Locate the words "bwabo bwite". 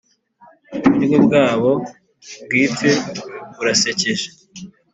1.25-2.89